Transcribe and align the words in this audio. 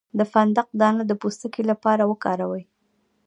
د 0.19 0.21
فندق 0.33 0.67
دانه 0.81 1.03
د 1.07 1.11
پوستکي 1.21 1.63
لپاره 1.71 2.03
وکاروئ 2.11 2.63